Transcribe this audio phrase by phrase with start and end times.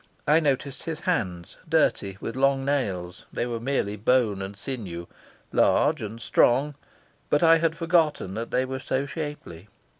[0.27, 5.05] I noticed his hands, dirty, with long nails; they were merely bone and sinew,
[5.51, 6.73] large and strong;
[7.29, 9.67] but I had forgotten that they were so shapely.